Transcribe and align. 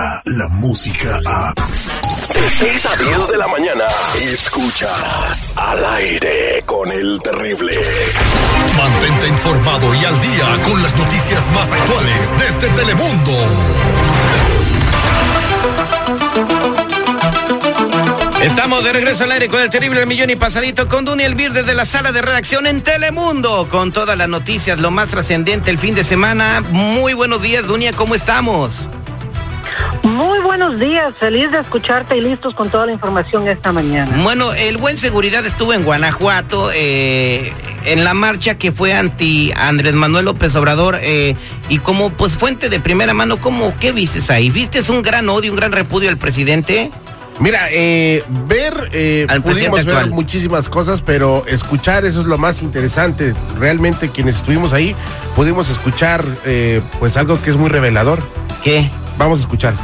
llega 0.00 0.22
la 0.24 0.48
música 0.48 1.20
a... 1.26 1.54
De 1.54 2.48
6 2.48 2.86
a 2.86 2.96
10 2.96 3.28
de 3.28 3.36
la 3.38 3.48
mañana, 3.48 3.84
escuchas 4.22 5.52
al 5.56 5.84
aire 5.84 6.62
con 6.64 6.90
el 6.90 7.18
terrible. 7.18 7.76
Mantente 8.76 9.28
informado 9.28 9.94
y 9.94 10.04
al 10.04 10.20
día 10.20 10.62
con 10.64 10.82
las 10.82 10.96
noticias 10.96 11.50
más 11.52 11.72
actuales 11.72 12.32
desde 12.38 12.68
Telemundo. 12.74 13.32
Estamos 18.42 18.84
de 18.84 18.92
regreso 18.92 19.24
al 19.24 19.32
aire 19.32 19.48
con 19.48 19.60
el 19.60 19.68
terrible 19.68 20.06
millón 20.06 20.30
y 20.30 20.36
pasadito 20.36 20.88
con 20.88 21.04
Duny 21.04 21.24
Elvir 21.24 21.52
desde 21.52 21.74
la 21.74 21.84
sala 21.84 22.10
de 22.12 22.22
redacción 22.22 22.66
en 22.66 22.82
Telemundo 22.82 23.68
con 23.70 23.92
todas 23.92 24.16
las 24.16 24.28
noticias, 24.28 24.78
lo 24.78 24.90
más 24.90 25.08
trascendente 25.08 25.70
el 25.70 25.78
fin 25.78 25.94
de 25.94 26.04
semana. 26.04 26.62
Muy 26.70 27.12
buenos 27.12 27.42
días, 27.42 27.66
Dunia, 27.66 27.92
¿cómo 27.92 28.14
estamos? 28.14 28.86
Muy 30.02 30.40
buenos 30.40 30.80
días, 30.80 31.12
feliz 31.18 31.52
de 31.52 31.58
escucharte 31.58 32.16
y 32.16 32.20
listos 32.22 32.54
con 32.54 32.70
toda 32.70 32.86
la 32.86 32.92
información 32.92 33.46
esta 33.48 33.70
mañana. 33.70 34.22
Bueno, 34.22 34.52
el 34.54 34.78
buen 34.78 34.96
seguridad 34.96 35.44
estuvo 35.44 35.74
en 35.74 35.84
Guanajuato 35.84 36.70
eh, 36.74 37.52
en 37.84 38.04
la 38.04 38.14
marcha 38.14 38.56
que 38.56 38.72
fue 38.72 38.94
anti 38.94 39.52
Andrés 39.54 39.94
Manuel 39.94 40.24
López 40.24 40.54
Obrador 40.56 40.98
eh, 41.02 41.36
y 41.68 41.78
como 41.78 42.10
pues 42.10 42.32
fuente 42.32 42.70
de 42.70 42.80
primera 42.80 43.12
mano, 43.12 43.36
¿cómo 43.38 43.74
qué 43.78 43.92
vistes 43.92 44.30
ahí? 44.30 44.48
¿Vistes 44.50 44.88
un 44.88 45.02
gran 45.02 45.28
odio, 45.28 45.52
un 45.52 45.56
gran 45.56 45.72
repudio 45.72 46.08
al 46.08 46.16
presidente? 46.16 46.90
Mira, 47.40 47.68
eh, 47.70 48.22
ver, 48.46 48.90
eh, 48.92 49.26
Al 49.28 49.40
pudimos 49.40 49.70
presidente 49.70 49.82
ver 49.84 49.96
actual. 49.96 50.10
muchísimas 50.10 50.68
cosas, 50.68 51.00
pero 51.00 51.44
escuchar 51.46 52.04
eso 52.04 52.20
es 52.20 52.26
lo 52.26 52.36
más 52.36 52.62
interesante. 52.62 53.34
Realmente 53.58 54.10
quienes 54.10 54.36
estuvimos 54.36 54.74
ahí 54.74 54.94
pudimos 55.34 55.70
escuchar 55.70 56.22
eh, 56.44 56.82
pues 56.98 57.16
algo 57.16 57.40
que 57.40 57.48
es 57.50 57.56
muy 57.56 57.70
revelador. 57.70 58.18
¿Qué? 58.62 58.90
Vamos 59.20 59.38
a 59.38 59.42
escuchar. 59.42 59.74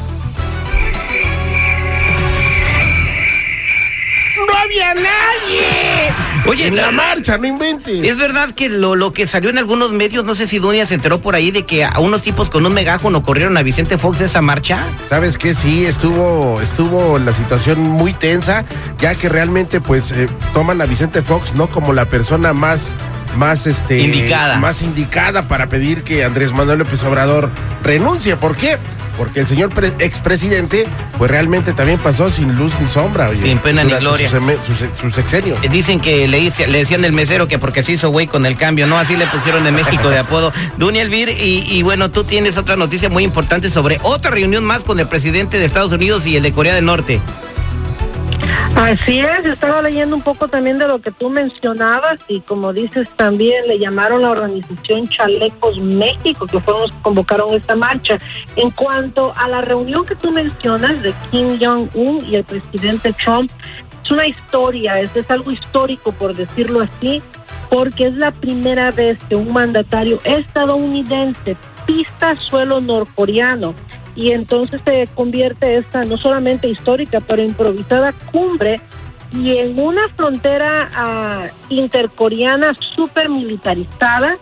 ¡No 4.48 4.54
había 4.64 4.94
nadie! 4.94 6.10
Oye, 6.46 6.68
en 6.68 6.76
la 6.76 6.86
la- 6.86 6.92
marcha, 6.92 7.36
no 7.36 7.46
inventes. 7.46 8.02
Es 8.02 8.16
verdad 8.16 8.50
que 8.52 8.70
lo, 8.70 8.94
lo 8.96 9.12
que 9.12 9.26
salió 9.26 9.50
en 9.50 9.58
algunos 9.58 9.92
medios, 9.92 10.24
no 10.24 10.34
sé 10.34 10.46
si 10.46 10.58
Dunia 10.58 10.86
se 10.86 10.94
enteró 10.94 11.20
por 11.20 11.34
ahí 11.34 11.50
de 11.50 11.64
que 11.64 11.84
a 11.84 11.98
unos 11.98 12.22
tipos 12.22 12.48
con 12.48 12.64
un 12.64 12.72
megáfono 12.72 13.22
corrieron 13.22 13.56
a 13.58 13.62
Vicente 13.62 13.98
Fox 13.98 14.20
de 14.20 14.24
esa 14.26 14.40
marcha. 14.40 14.86
¿Sabes 15.08 15.36
qué? 15.36 15.52
Sí, 15.52 15.84
estuvo, 15.84 16.60
estuvo 16.62 17.18
la 17.18 17.34
situación 17.34 17.80
muy 17.82 18.14
tensa, 18.14 18.64
ya 18.98 19.14
que 19.16 19.28
realmente 19.28 19.82
pues 19.82 20.12
eh, 20.12 20.28
toman 20.54 20.80
a 20.80 20.86
Vicente 20.86 21.20
Fox 21.20 21.54
no 21.54 21.66
como 21.68 21.92
la 21.92 22.06
persona 22.06 22.52
más 22.54 22.94
más 23.36 23.66
este 23.66 23.98
Indicada. 23.98 24.56
más 24.56 24.80
indicada 24.80 25.42
para 25.42 25.66
pedir 25.66 26.04
que 26.04 26.24
Andrés 26.24 26.52
Manuel 26.52 26.78
López 26.78 27.04
Obrador 27.04 27.50
renuncie. 27.82 28.34
¿Por 28.36 28.56
qué? 28.56 28.78
Porque 29.16 29.40
el 29.40 29.46
señor 29.46 29.70
pre- 29.70 29.92
expresidente 29.98 30.86
pues 31.18 31.30
realmente 31.30 31.72
también 31.72 31.98
pasó 31.98 32.30
sin 32.30 32.54
luz 32.56 32.72
ni 32.80 32.86
sombra. 32.86 33.28
oye, 33.30 33.40
Sin 33.42 33.58
pena 33.58 33.82
ni 33.84 33.92
gloria. 33.94 34.28
Su, 34.28 34.36
su 34.66 34.74
se- 34.76 34.90
su 35.00 35.10
sexenio. 35.10 35.54
Eh, 35.62 35.68
Dicen 35.68 36.00
que 36.00 36.28
le, 36.28 36.38
hice- 36.38 36.66
le 36.66 36.78
decían 36.78 37.04
el 37.04 37.12
mesero 37.12 37.46
que 37.46 37.58
porque 37.58 37.82
se 37.82 37.92
hizo 37.92 38.10
güey 38.10 38.26
con 38.26 38.44
el 38.46 38.56
cambio, 38.56 38.86
¿no? 38.86 38.98
Así 38.98 39.16
le 39.16 39.26
pusieron 39.26 39.64
de 39.64 39.72
México 39.72 40.08
de 40.10 40.18
apodo. 40.18 40.52
Dunia 40.76 41.02
Elvir, 41.02 41.28
y, 41.30 41.64
y 41.66 41.82
bueno, 41.82 42.10
tú 42.10 42.24
tienes 42.24 42.56
otra 42.58 42.76
noticia 42.76 43.08
muy 43.08 43.24
importante 43.24 43.70
sobre 43.70 43.98
otra 44.02 44.30
reunión 44.30 44.64
más 44.64 44.84
con 44.84 45.00
el 45.00 45.06
presidente 45.08 45.58
de 45.58 45.64
Estados 45.64 45.92
Unidos 45.92 46.26
y 46.26 46.36
el 46.36 46.42
de 46.42 46.52
Corea 46.52 46.74
del 46.74 46.84
Norte. 46.84 47.20
Así 48.76 49.20
es, 49.20 49.46
estaba 49.46 49.80
leyendo 49.80 50.16
un 50.16 50.20
poco 50.20 50.48
también 50.48 50.76
de 50.76 50.86
lo 50.86 51.00
que 51.00 51.10
tú 51.10 51.30
mencionabas 51.30 52.20
y 52.28 52.40
como 52.40 52.74
dices 52.74 53.08
también 53.16 53.66
le 53.66 53.78
llamaron 53.78 54.20
la 54.20 54.30
organización 54.30 55.08
Chalecos 55.08 55.80
México, 55.80 56.46
que 56.46 56.60
fueron 56.60 56.82
los 56.82 56.92
que 56.92 57.00
convocaron 57.00 57.54
esta 57.54 57.74
marcha. 57.74 58.18
En 58.54 58.70
cuanto 58.70 59.32
a 59.34 59.48
la 59.48 59.62
reunión 59.62 60.04
que 60.04 60.14
tú 60.14 60.30
mencionas 60.30 61.02
de 61.02 61.14
Kim 61.30 61.58
Jong-un 61.58 62.22
y 62.26 62.36
el 62.36 62.44
presidente 62.44 63.14
Trump, 63.14 63.50
es 64.04 64.10
una 64.10 64.26
historia, 64.26 65.00
es, 65.00 65.16
es 65.16 65.28
algo 65.30 65.52
histórico 65.52 66.12
por 66.12 66.36
decirlo 66.36 66.82
así, 66.82 67.22
porque 67.70 68.08
es 68.08 68.14
la 68.14 68.30
primera 68.30 68.90
vez 68.90 69.18
que 69.26 69.36
un 69.36 69.54
mandatario 69.54 70.20
estadounidense 70.22 71.56
pista 71.86 72.34
suelo 72.34 72.82
norcoreano 72.82 73.74
y 74.16 74.32
entonces 74.32 74.80
se 74.84 75.06
convierte 75.14 75.76
esta 75.76 76.04
no 76.04 76.16
solamente 76.16 76.68
histórica 76.68 77.20
pero 77.20 77.42
improvisada 77.42 78.12
cumbre 78.32 78.80
y 79.32 79.58
en 79.58 79.78
una 79.78 80.08
frontera 80.16 80.88
ah, 80.94 81.46
intercoreana 81.68 82.74
súper 82.78 83.28
militarizada 83.28 84.38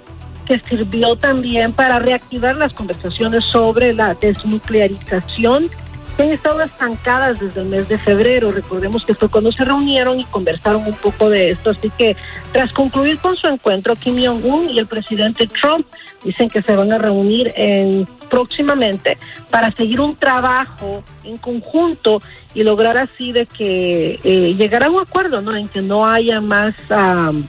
que 0.47 0.61
sirvió 0.61 1.17
también 1.17 1.73
para 1.73 1.99
reactivar 1.99 2.57
las 2.57 2.73
conversaciones 2.73 3.45
sobre 3.45 3.95
la 3.95 4.15
desnuclearización 4.15 5.71
que 6.17 6.23
han 6.23 6.31
estado 6.31 6.63
estancadas 6.63 7.41
desde 7.41 7.63
el 7.63 7.69
mes 7.69 7.89
de 7.89 7.99
febrero. 7.99 8.53
Recordemos 8.53 9.05
que 9.05 9.15
fue 9.15 9.29
cuando 9.29 9.51
se 9.51 9.65
reunieron 9.65 10.21
y 10.21 10.25
conversaron 10.25 10.87
un 10.87 10.95
poco 10.95 11.29
de 11.31 11.51
esto. 11.51 11.71
Así 11.71 11.91
que 11.91 12.17
tras 12.53 12.73
concluir 12.73 13.19
con 13.19 13.37
su 13.37 13.49
encuentro, 13.49 13.97
Kim 13.97 14.17
Jong-un 14.17 14.71
y 14.71 14.79
el 14.79 14.87
presidente 14.87 15.47
Trump 15.47 15.87
dicen 16.23 16.49
que 16.49 16.63
se 16.63 16.77
van 16.77 16.93
a 16.93 16.99
reunir 16.99 17.53
en, 17.57 18.07
próximamente 18.35 19.17
para 19.49 19.71
seguir 19.71 20.01
un 20.01 20.17
trabajo 20.17 21.05
en 21.23 21.37
conjunto 21.37 22.21
y 22.53 22.65
lograr 22.65 22.99
así 22.99 23.31
de 23.31 23.47
que 23.47 24.19
eh, 24.25 24.55
llegar 24.59 24.83
a 24.83 24.91
un 24.91 25.01
acuerdo, 25.01 25.41
¿no? 25.41 25.55
En 25.55 25.69
que 25.69 25.81
no 25.81 26.05
haya 26.05 26.41
más 26.41 26.75
am, 26.91 27.47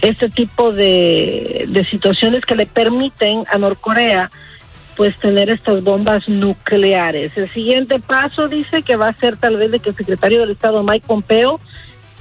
este 0.00 0.30
tipo 0.30 0.72
de, 0.72 1.66
de 1.68 1.84
situaciones 1.84 2.46
que 2.46 2.56
le 2.56 2.64
permiten 2.64 3.44
a 3.52 3.58
Norcorea 3.58 4.30
pues 4.96 5.14
tener 5.18 5.50
estas 5.50 5.84
bombas 5.84 6.30
nucleares. 6.30 7.36
El 7.36 7.52
siguiente 7.52 8.00
paso 8.00 8.48
dice 8.48 8.80
que 8.80 8.96
va 8.96 9.08
a 9.08 9.12
ser 9.12 9.36
tal 9.36 9.58
vez 9.58 9.70
de 9.70 9.80
que 9.80 9.90
el 9.90 9.96
secretario 9.96 10.40
del 10.40 10.52
Estado 10.52 10.82
Mike 10.82 11.06
Pompeo 11.06 11.60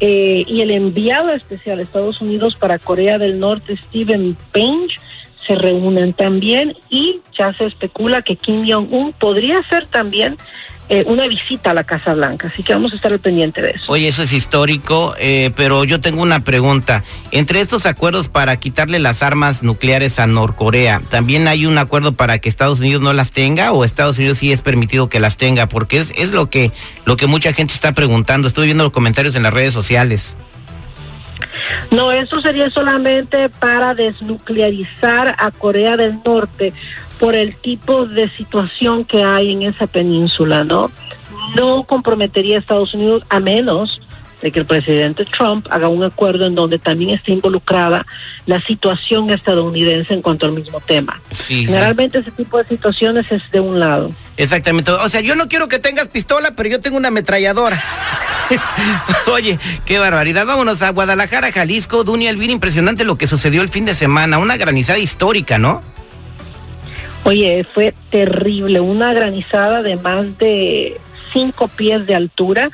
eh, 0.02 0.44
y 0.46 0.60
el 0.60 0.72
enviado 0.72 1.30
especial 1.32 1.80
a 1.80 1.84
Estados 1.84 2.20
Unidos 2.20 2.56
para 2.56 2.78
Corea 2.78 3.18
del 3.18 3.40
Norte 3.40 3.78
Stephen 3.78 4.36
Page 4.52 5.00
se 5.46 5.56
reúnen 5.56 6.14
también 6.14 6.76
y 6.90 7.22
ya 7.38 7.54
se 7.54 7.66
especula 7.66 8.22
que 8.22 8.36
Kim 8.36 8.66
Jong-un 8.68 9.14
podría 9.14 9.60
hacer 9.60 9.86
también 9.88 10.38
eh, 10.88 11.04
una 11.08 11.28
visita 11.28 11.72
a 11.72 11.74
la 11.74 11.84
Casa 11.84 12.14
Blanca. 12.14 12.50
Así 12.54 12.62
que 12.62 12.72
vamos 12.74 12.94
a 12.94 12.96
estar 12.96 13.12
al 13.12 13.20
pendiente 13.20 13.60
de 13.60 13.72
eso. 13.72 13.92
Oye, 13.92 14.08
eso 14.08 14.22
es 14.22 14.32
histórico, 14.32 15.16
eh, 15.18 15.50
pero 15.56 15.84
yo 15.84 16.00
tengo 16.00 16.22
una 16.22 16.42
pregunta. 16.42 17.04
Entre 17.32 17.60
estos 17.60 17.88
acuerdos 17.88 18.28
para 18.28 18.56
quitarle 18.58 19.00
las 19.00 19.24
armas 19.24 19.64
nucleares 19.64 20.20
a 20.20 20.28
Norcorea, 20.28 21.02
¿también 21.10 21.48
hay 21.48 21.66
un 21.66 21.80
acuerdo 21.80 22.12
para 22.12 22.38
que 22.38 22.50
Estados 22.50 22.82
Unidos 22.82 23.02
no 23.02 23.14
las 23.14 23.32
tenga 23.32 23.72
o 23.72 23.84
Estados 23.84 24.20
Unidos 24.20 24.38
sí 24.38 24.52
es 24.52 24.62
permitido 24.62 25.10
que 25.10 25.20
las 25.20 25.38
tenga? 25.38 25.68
Porque 25.68 25.98
es, 25.98 26.12
es 26.16 26.32
lo 26.32 26.52
que 26.52 26.72
lo 27.06 27.18
que 27.18 27.26
mucha 27.26 27.52
gente 27.52 27.74
está 27.74 27.94
preguntando. 27.94 28.48
Estoy 28.48 28.66
viendo 28.68 28.84
los 28.84 28.94
comentarios 28.94 29.34
en 29.34 29.42
las 29.42 29.56
redes 29.56 29.74
sociales. 29.74 30.36
No, 31.92 32.12
eso 32.12 32.42
sería 32.42 32.70
solamente 32.70 33.50
para 33.50 33.94
desnuclearizar 33.94 35.36
a 35.38 35.52
Corea 35.52 35.98
del 35.98 36.20
Norte 36.24 36.74
por 37.20 37.36
el 37.36 37.56
tipo 37.58 38.06
de 38.06 38.30
situación 38.30 39.06
que 39.06 39.24
hay 39.24 39.52
en 39.52 39.64
esa 39.64 39.88
península, 39.88 40.64
¿no? 40.64 40.92
No 41.56 41.84
comprometería 41.84 42.58
a 42.58 42.60
Estados 42.60 42.94
Unidos 42.94 43.24
a 43.30 43.40
menos 43.40 44.02
de 44.42 44.52
que 44.52 44.60
el 44.60 44.66
presidente 44.66 45.26
Trump 45.26 45.66
haga 45.72 45.88
un 45.88 46.04
acuerdo 46.04 46.46
en 46.46 46.56
donde 46.56 46.78
también 46.78 47.12
esté 47.12 47.32
involucrada 47.32 48.06
la 48.46 48.62
situación 48.62 49.30
estadounidense 49.32 50.14
en 50.14 50.22
cuanto 50.22 50.46
al 50.46 50.52
mismo 50.52 50.80
tema. 50.82 51.20
Sí, 51.32 51.62
sí. 51.62 51.66
Generalmente 51.66 52.20
ese 52.20 52.32
tipo 52.32 52.58
de 52.58 52.68
situaciones 52.68 53.26
es 53.32 53.42
de 53.52 53.60
un 53.60 53.80
lado. 53.80 54.10
Exactamente. 54.38 54.92
O 54.92 55.10
sea, 55.10 55.22
yo 55.22 55.36
no 55.36 55.48
quiero 55.48 55.68
que 55.68 55.80
tengas 55.80 56.10
pistola, 56.10 56.52
pero 56.52 56.70
yo 56.70 56.82
tengo 56.82 56.98
una 56.98 57.08
ametralladora. 57.08 57.84
Oye, 59.32 59.60
qué 59.86 60.00
barbaridad. 60.00 60.46
Vámonos 60.46 60.82
a 60.82 60.92
Guadalajara, 60.92 61.52
Jalisco. 61.52 62.04
Dunia 62.04 62.30
Elvira, 62.30 62.54
impresionante 62.54 63.06
lo 63.06 63.18
que 63.18 63.28
sucedió 63.28 63.62
el 63.62 63.70
fin 63.70 63.86
de 63.86 63.94
semana. 63.94 64.40
Una 64.40 64.58
granizada 64.58 65.00
histórica, 65.00 65.58
¿no? 65.58 65.82
Oye, 67.24 67.66
fue 67.74 67.94
terrible, 68.12 68.80
una 68.80 69.14
granizada 69.14 69.82
de 69.82 69.96
más 69.96 70.38
de 70.38 71.00
cinco 71.34 71.68
pies 71.68 72.06
de 72.06 72.16
altura. 72.16 72.70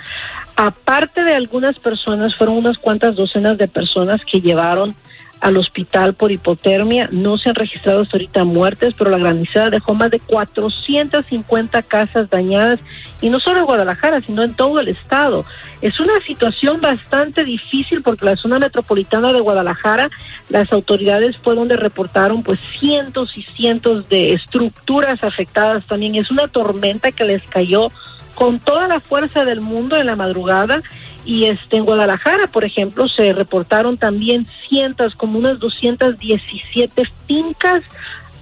Aparte 0.55 1.23
de 1.23 1.35
algunas 1.35 1.79
personas, 1.79 2.35
fueron 2.35 2.57
unas 2.57 2.77
cuantas 2.77 3.15
docenas 3.15 3.57
de 3.57 3.67
personas 3.67 4.25
que 4.25 4.41
llevaron 4.41 4.95
al 5.41 5.57
hospital 5.57 6.13
por 6.13 6.31
hipotermia. 6.31 7.09
No 7.11 7.37
se 7.37 7.49
han 7.49 7.55
registrado 7.55 8.01
hasta 8.01 8.15
ahorita 8.15 8.43
muertes, 8.43 8.93
pero 8.97 9.09
la 9.09 9.17
granizada 9.17 9.71
dejó 9.71 9.95
más 9.95 10.11
de 10.11 10.19
450 10.19 11.83
casas 11.83 12.29
dañadas, 12.29 12.79
y 13.19 13.29
no 13.29 13.39
solo 13.39 13.59
en 13.59 13.65
Guadalajara, 13.65 14.21
sino 14.21 14.43
en 14.43 14.53
todo 14.53 14.79
el 14.79 14.87
estado. 14.87 15.45
Es 15.81 15.99
una 15.99 16.19
situación 16.25 16.79
bastante 16.79 17.43
difícil 17.43 18.03
porque 18.03 18.25
la 18.25 18.37
zona 18.37 18.59
metropolitana 18.59 19.33
de 19.33 19.41
Guadalajara, 19.41 20.09
las 20.49 20.71
autoridades 20.71 21.37
fue 21.37 21.55
donde 21.55 21.75
reportaron 21.75 22.43
pues 22.43 22.59
cientos 22.79 23.35
y 23.37 23.41
cientos 23.41 24.07
de 24.07 24.33
estructuras 24.33 25.23
afectadas 25.23 25.85
también. 25.87 26.15
Es 26.15 26.29
una 26.29 26.47
tormenta 26.47 27.11
que 27.11 27.25
les 27.25 27.41
cayó 27.43 27.91
con 28.35 28.59
toda 28.59 28.87
la 28.87 28.99
fuerza 28.99 29.43
del 29.43 29.61
mundo 29.61 29.97
en 29.97 30.07
la 30.07 30.15
madrugada 30.15 30.81
y 31.25 31.45
este 31.45 31.77
en 31.77 31.85
Guadalajara, 31.85 32.47
por 32.47 32.63
ejemplo, 32.63 33.07
se 33.07 33.33
reportaron 33.33 33.97
también 33.97 34.47
cientos, 34.67 35.15
como 35.15 35.37
unas 35.37 35.59
217 35.59 37.03
fincas, 37.27 37.83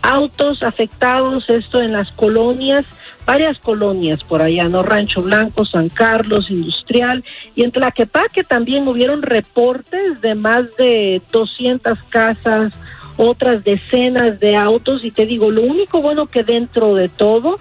autos 0.02 0.64
afectados, 0.64 1.50
esto 1.50 1.81
en 1.81 1.92
las 1.92 2.12
colonias 2.12 2.86
varias 3.30 3.60
colonias 3.60 4.24
por 4.24 4.42
allá, 4.42 4.68
¿no? 4.70 4.81
Rancho 4.81 5.22
Blanco, 5.22 5.64
San 5.64 5.90
Carlos, 5.90 6.50
Industrial, 6.50 7.24
y 7.54 7.62
en 7.62 7.72
Tlaquepaque 7.72 8.44
también 8.44 8.88
hubieron 8.88 9.22
reportes 9.22 10.20
de 10.20 10.34
más 10.34 10.64
de 10.78 11.22
200 11.32 12.00
casas, 12.10 12.74
otras 13.18 13.64
decenas 13.64 14.40
de 14.40 14.56
autos, 14.56 15.04
y 15.04 15.12
te 15.12 15.28
digo, 15.28 15.52
lo 15.52 15.62
único 15.62 16.02
bueno 16.02 16.25
que 16.25 16.44
dentro 16.44 16.96
de 16.96 17.08
todo, 17.08 17.60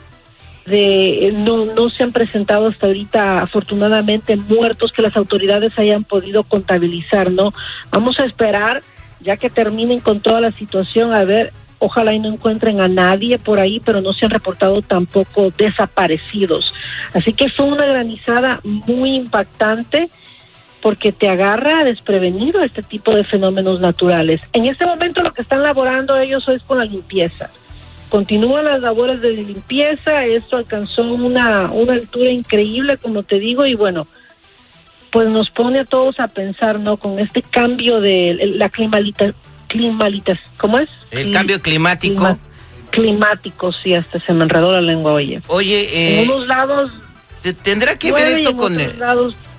de, 0.68 1.32
no, 1.34 1.64
no 1.64 1.90
se 1.90 2.02
han 2.02 2.12
presentado 2.12 2.68
hasta 2.68 2.86
ahorita 2.86 3.42
afortunadamente 3.42 4.36
muertos 4.36 4.92
que 4.92 5.02
las 5.02 5.16
autoridades 5.16 5.78
hayan 5.78 6.04
podido 6.04 6.44
contabilizar, 6.44 7.30
¿no? 7.30 7.52
Vamos 7.90 8.20
a 8.20 8.24
esperar 8.24 8.82
ya 9.20 9.36
que 9.36 9.50
terminen 9.50 10.00
con 10.00 10.20
toda 10.20 10.40
la 10.40 10.52
situación, 10.52 11.12
a 11.12 11.24
ver 11.24 11.52
Ojalá 11.80 12.12
y 12.12 12.18
no 12.18 12.28
encuentren 12.28 12.80
a 12.80 12.88
nadie 12.88 13.38
por 13.38 13.60
ahí, 13.60 13.80
pero 13.80 14.00
no 14.00 14.12
se 14.12 14.24
han 14.24 14.32
reportado 14.32 14.82
tampoco 14.82 15.52
desaparecidos. 15.56 16.74
Así 17.14 17.32
que 17.32 17.48
fue 17.48 17.66
una 17.66 17.86
granizada 17.86 18.60
muy 18.64 19.14
impactante 19.14 20.08
porque 20.80 21.12
te 21.12 21.28
agarra 21.28 21.84
desprevenido 21.84 22.62
este 22.62 22.82
tipo 22.82 23.14
de 23.14 23.22
fenómenos 23.22 23.78
naturales. 23.78 24.40
En 24.52 24.66
este 24.66 24.86
momento 24.86 25.22
lo 25.22 25.32
que 25.32 25.42
están 25.42 25.62
laborando 25.62 26.18
ellos 26.18 26.48
es 26.48 26.62
con 26.62 26.78
la 26.78 26.84
limpieza. 26.84 27.50
Continúan 28.08 28.64
las 28.64 28.80
labores 28.80 29.20
de 29.20 29.32
limpieza, 29.32 30.24
esto 30.24 30.56
alcanzó 30.56 31.02
una, 31.02 31.70
una 31.70 31.92
altura 31.92 32.30
increíble, 32.30 32.96
como 32.96 33.22
te 33.22 33.38
digo, 33.38 33.66
y 33.66 33.74
bueno, 33.74 34.06
pues 35.10 35.28
nos 35.28 35.50
pone 35.50 35.80
a 35.80 35.84
todos 35.84 36.20
a 36.20 36.28
pensar, 36.28 36.80
¿no? 36.80 36.96
Con 36.96 37.18
este 37.18 37.42
cambio 37.42 38.00
de 38.00 38.54
la 38.56 38.68
climalita, 38.68 39.34
climalitas, 39.66 40.38
¿cómo 40.56 40.78
es? 40.78 40.90
El 41.10 41.32
cambio 41.32 41.60
climático. 41.60 42.38
climático, 42.90 43.72
sí, 43.72 43.94
hasta 43.94 44.18
se 44.20 44.32
me 44.32 44.44
enredó 44.44 44.72
la 44.72 44.80
lengua, 44.80 45.12
oye. 45.12 45.42
Oye, 45.48 45.82
eh, 45.92 46.22
en 46.22 46.30
unos 46.30 46.46
lados... 46.46 46.90
¿Tendrá 47.62 47.98
que 47.98 48.12
ver 48.12 48.26
esto 48.26 48.56
con... 48.56 48.78
El... 48.78 49.00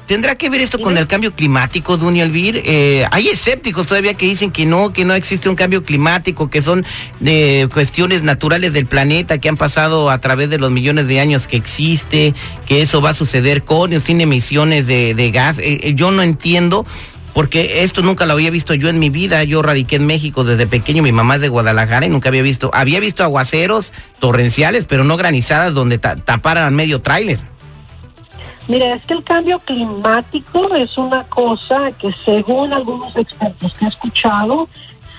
¿Tendrá 0.10 0.34
que 0.34 0.50
ver 0.50 0.60
esto 0.60 0.80
con 0.80 0.98
el 0.98 1.06
cambio 1.06 1.36
climático, 1.36 1.96
Duny 1.96 2.22
Elvir? 2.22 2.64
Eh, 2.66 3.06
hay 3.12 3.28
escépticos 3.28 3.86
todavía 3.86 4.16
que 4.16 4.26
dicen 4.26 4.50
que 4.50 4.66
no, 4.66 4.92
que 4.92 5.06
no 5.06 5.14
existe 5.14 5.50
un 5.50 5.56
cambio 5.56 5.84
climático, 5.84 6.50
que 6.50 6.64
son 6.64 6.84
eh, 7.24 7.68
cuestiones 7.72 8.24
naturales 8.24 8.74
del 8.74 8.88
planeta 8.88 9.38
que 9.38 9.50
han 9.50 9.56
pasado 9.56 10.10
a 10.10 10.20
través 10.20 10.50
de 10.50 10.58
los 10.58 10.72
millones 10.72 11.08
de 11.08 11.20
años 11.20 11.46
que 11.46 11.58
existe, 11.58 12.34
que 12.66 12.82
eso 12.82 13.04
va 13.04 13.12
a 13.12 13.14
suceder 13.14 13.62
con 13.62 13.94
o 13.94 14.00
sin 14.00 14.20
emisiones 14.20 14.88
de, 14.88 15.14
de 15.14 15.30
gas. 15.30 15.60
Eh, 15.60 15.94
yo 15.96 16.10
no 16.10 16.24
entiendo 16.24 16.88
porque 17.36 17.84
esto 17.84 18.02
nunca 18.02 18.26
lo 18.26 18.34
había 18.34 18.50
visto 18.50 18.74
yo 18.74 18.90
en 18.90 18.98
mi 18.98 19.12
vida. 19.12 19.44
Yo 19.44 19.62
radiqué 19.62 19.98
en 19.98 20.08
México 20.08 20.44
desde 20.44 20.66
pequeño, 20.66 21.04
mi 21.04 21.12
mamá 21.12 21.36
es 21.36 21.42
de 21.42 21.50
Guadalajara 21.50 22.08
y 22.08 22.10
nunca 22.10 22.30
había 22.30 22.42
visto, 22.42 22.72
había 22.74 23.00
visto 23.00 23.24
aguaceros 23.24 23.94
torrenciales, 24.18 24.86
pero 24.86 25.04
no 25.04 25.18
granizadas 25.18 25.76
donde 25.76 26.00
taparan 26.00 26.74
medio 26.74 27.00
tráiler. 27.00 27.59
Mira, 28.70 28.94
es 28.94 29.06
que 29.08 29.16
el 29.16 29.24
cambio 29.24 29.58
climático 29.58 30.76
es 30.76 30.96
una 30.96 31.24
cosa 31.28 31.92
que 31.94 32.14
según 32.24 32.72
algunos 32.72 33.16
expertos 33.16 33.74
que 33.74 33.86
he 33.86 33.88
escuchado, 33.88 34.70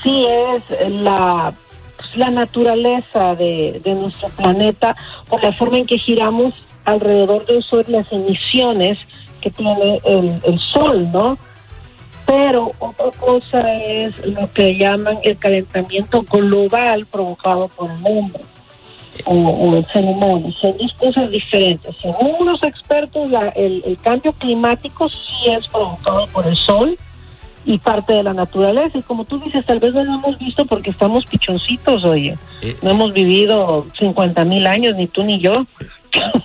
sí 0.05 0.25
es 0.25 0.63
la, 0.89 1.53
pues, 1.97 2.17
la 2.17 2.31
naturaleza 2.31 3.35
de, 3.35 3.83
nuestro 3.87 4.29
planeta 4.29 4.97
por 5.29 5.43
la 5.43 5.53
forma 5.53 5.79
en 5.79 5.87
que 5.87 5.99
giramos 5.99 6.55
alrededor 6.85 7.45
del 7.45 7.61
sol, 7.65 7.85
las 7.89 8.13
emisiones 8.13 9.01
que 9.41 9.51
tiene 9.51 10.01
el, 10.05 10.41
el 10.45 10.59
sol, 10.61 11.11
¿no? 11.11 11.37
pero 12.27 12.71
otra 12.79 13.11
cosa 13.19 13.75
es 13.75 14.17
lo 14.25 14.49
que 14.53 14.77
llaman 14.77 15.19
el 15.25 15.37
calentamiento 15.37 16.23
global 16.23 17.05
provocado 17.07 17.67
por 17.67 17.91
el 17.91 17.99
hombre 18.05 18.45
o, 19.25 19.77
el 19.77 19.87
ser 19.87 20.05
humano. 20.05 20.51
Son 20.53 20.77
dos 20.79 20.93
cosas 20.95 21.31
diferentes. 21.31 21.97
Según 22.01 22.47
los 22.47 22.63
expertos, 22.63 23.31
el, 23.55 23.99
cambio 24.03 24.33
climático 24.33 25.09
sí 25.09 25.51
es 25.51 25.69
provocado 25.69 26.27
por 26.29 26.47
el 26.47 26.57
sol 26.57 26.97
y 27.65 27.79
parte 27.79 28.13
de 28.13 28.23
la 28.23 28.35
naturaleza. 28.35 28.99
Y 28.99 29.03
como 29.03 29.25
tú 29.25 29.39
dices, 29.41 29.65
tal 29.67 29.81
vez 29.81 29.93
no 29.93 30.05
lo 30.05 30.15
hemos 30.15 30.39
visto 30.39 30.67
porque 30.67 30.91
estamos 30.91 31.27
pichoncitos, 31.27 32.05
oye. 32.05 32.37
Eh. 32.63 32.77
no 32.83 32.91
hemos 32.91 33.13
vivido 33.13 33.87
50 33.99 34.45
mil 34.45 34.67
años, 34.67 34.95
ni 34.97 35.07
tú 35.07 35.25
ni 35.25 35.39
yo. 35.39 35.67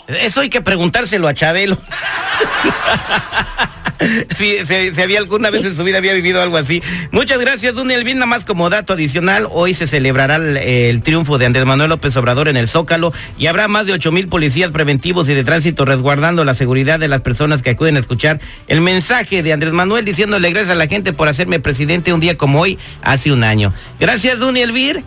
Eso 0.08 0.42
hay 0.42 0.50
que 0.50 0.62
preguntárselo 0.62 1.28
a 1.28 1.34
Chabelo. 1.34 1.78
si, 4.32 4.66
si, 4.66 5.02
había 5.02 5.20
alguna 5.20 5.50
vez 5.50 5.66
en 5.66 5.76
su 5.76 5.84
vida 5.84 5.98
había 5.98 6.14
vivido 6.14 6.42
algo 6.42 6.58
así. 6.58 6.82
Muchas 7.12 7.40
gracias, 7.40 7.74
Duny 7.74 8.04
Bien, 8.04 8.18
Nada 8.18 8.28
más 8.28 8.46
como 8.46 8.70
dato 8.70 8.94
adicional, 8.94 9.48
hoy 9.52 9.74
se 9.74 9.88
celebrará 9.88 10.36
el, 10.36 11.02
triunfo 11.02 11.38
de 11.38 11.46
Andrés 11.46 11.66
Manuel 11.66 11.90
López 11.90 12.16
Obrador 12.18 12.48
en 12.48 12.58
el 12.58 12.68
Zócalo 12.68 13.14
y 13.38 13.48
habrá 13.48 13.68
más 13.68 13.86
de 13.86 13.94
ocho 13.94 14.12
mil 14.12 14.28
policías 14.28 14.72
preventivos 14.72 15.30
y 15.30 15.34
de 15.34 15.44
tránsito 15.44 15.86
resguardando 15.86 16.44
la 16.44 16.54
seguridad 16.54 17.00
de 17.00 17.08
las 17.08 17.22
personas 17.22 17.62
que 17.62 17.72
acuden 17.72 17.98
a 17.98 18.00
escuchar 18.00 18.40
el 18.68 18.82
mensaje 18.82 19.44
de 19.44 19.54
Andrés 19.54 19.74
Manuel 19.74 20.06
diciéndole 20.06 20.50
gracias 20.50 20.72
a 20.72 20.76
la 20.76 20.88
gente 20.88 21.14
por 21.14 21.28
hacerme 21.28 21.60
presidente 21.60 22.14
un 22.14 22.20
día 22.20 22.38
como 22.38 22.62
hoy, 22.62 22.78
hace 23.02 23.32
un 23.32 23.44
año. 23.44 23.74
Gracias, 24.00 24.40
Duny 24.40 24.62
Elvir. 24.62 25.04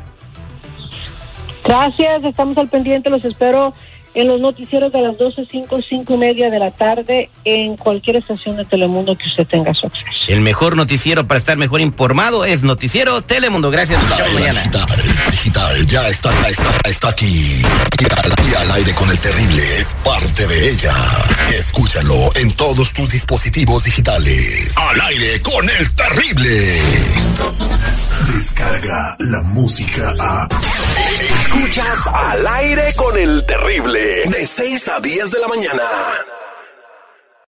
Gracias, 1.64 2.24
estamos 2.24 2.56
al 2.56 2.68
pendiente, 2.68 3.10
los 3.10 3.24
espero 3.24 3.74
en 4.18 4.26
los 4.26 4.40
noticieros 4.40 4.90
de 4.90 5.00
las 5.00 5.16
12, 5.16 5.46
5, 5.48 5.80
5 5.88 6.14
y 6.14 6.16
media 6.16 6.50
de 6.50 6.58
la 6.58 6.72
tarde 6.72 7.30
en 7.44 7.76
cualquier 7.76 8.16
estación 8.16 8.56
de 8.56 8.64
Telemundo 8.64 9.16
que 9.16 9.28
usted 9.28 9.46
tenga 9.46 9.72
su 9.74 9.86
acceso. 9.86 10.08
El 10.26 10.40
mejor 10.40 10.76
noticiero 10.76 11.28
para 11.28 11.38
estar 11.38 11.56
mejor 11.56 11.80
informado 11.80 12.44
es 12.44 12.64
Noticiero 12.64 13.22
Telemundo. 13.22 13.70
Gracias. 13.70 14.02
mañana. 14.34 14.60
Digital, 15.30 15.86
ya 15.86 16.08
está, 16.08 16.32
está, 16.48 16.88
está 16.88 17.08
aquí. 17.10 17.62
Y 18.00 18.54
al, 18.56 18.72
aire 18.72 18.92
con 18.94 19.08
el 19.08 19.18
terrible 19.18 19.78
es 19.78 19.94
parte 20.02 20.46
de 20.48 20.70
ella. 20.70 20.94
Escúchalo 21.56 22.34
en 22.34 22.50
todos 22.52 22.92
tus 22.92 23.08
dispositivos 23.10 23.84
digitales. 23.84 24.76
Al 24.76 25.00
aire 25.00 25.40
con 25.42 25.68
el 25.70 25.94
terrible. 25.94 26.80
Descarga 28.34 29.16
la 29.20 29.42
música 29.42 30.12
a. 30.18 30.48
Escuchas 31.20 32.06
al 32.12 32.46
aire 32.46 32.94
con 32.94 33.16
el 33.16 33.46
terrible. 33.46 34.07
De 34.08 34.46
6 34.46 34.88
a 34.88 35.00
10 35.00 35.30
de 35.30 35.38
la 35.38 35.48
mañana. 35.48 35.82